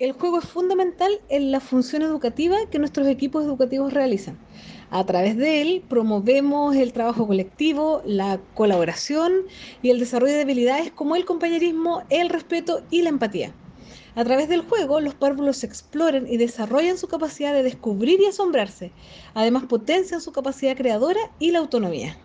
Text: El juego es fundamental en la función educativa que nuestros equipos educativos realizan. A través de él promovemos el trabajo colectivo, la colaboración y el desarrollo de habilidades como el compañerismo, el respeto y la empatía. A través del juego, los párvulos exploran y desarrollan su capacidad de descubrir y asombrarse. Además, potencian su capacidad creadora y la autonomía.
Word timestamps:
El 0.00 0.10
juego 0.10 0.40
es 0.40 0.44
fundamental 0.46 1.20
en 1.28 1.52
la 1.52 1.60
función 1.60 2.02
educativa 2.02 2.56
que 2.68 2.80
nuestros 2.80 3.06
equipos 3.06 3.44
educativos 3.44 3.92
realizan. 3.92 4.36
A 4.90 5.06
través 5.06 5.36
de 5.36 5.62
él 5.62 5.84
promovemos 5.88 6.74
el 6.74 6.92
trabajo 6.92 7.28
colectivo, 7.28 8.02
la 8.04 8.40
colaboración 8.54 9.32
y 9.82 9.90
el 9.90 10.00
desarrollo 10.00 10.32
de 10.32 10.40
habilidades 10.40 10.90
como 10.90 11.14
el 11.14 11.24
compañerismo, 11.24 12.02
el 12.10 12.28
respeto 12.28 12.82
y 12.90 13.02
la 13.02 13.10
empatía. 13.10 13.54
A 14.16 14.24
través 14.24 14.48
del 14.48 14.62
juego, 14.62 14.98
los 14.98 15.14
párvulos 15.14 15.62
exploran 15.62 16.26
y 16.26 16.38
desarrollan 16.38 16.98
su 16.98 17.06
capacidad 17.06 17.54
de 17.54 17.62
descubrir 17.62 18.20
y 18.20 18.26
asombrarse. 18.26 18.90
Además, 19.32 19.62
potencian 19.66 20.20
su 20.20 20.32
capacidad 20.32 20.76
creadora 20.76 21.20
y 21.38 21.52
la 21.52 21.60
autonomía. 21.60 22.18